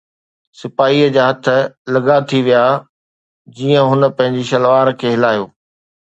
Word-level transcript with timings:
سپاهيءَ 0.59 1.11
جا 1.15 1.23
هٿ 1.29 1.45
لڱا 1.93 2.17
ٿي 2.29 2.39
ويا 2.45 2.63
جيئن 3.55 3.83
هن 3.91 4.01
پنهنجي 4.17 4.43
تلوار 4.51 4.87
کي 4.99 5.07
هلايو. 5.15 5.45